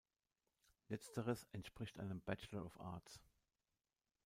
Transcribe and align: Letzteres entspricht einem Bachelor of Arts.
Letzteres 0.89 1.45
entspricht 1.51 1.99
einem 1.99 2.21
Bachelor 2.21 2.65
of 2.65 2.79
Arts. 2.81 3.21